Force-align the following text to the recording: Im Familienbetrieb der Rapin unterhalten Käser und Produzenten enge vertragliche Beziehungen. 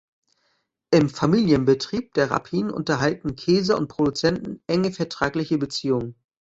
Im 0.89 1.09
Familienbetrieb 1.11 2.15
der 2.15 2.31
Rapin 2.31 2.71
unterhalten 2.71 3.35
Käser 3.35 3.77
und 3.77 3.87
Produzenten 3.87 4.59
enge 4.65 4.91
vertragliche 4.91 5.59
Beziehungen. 5.59 6.15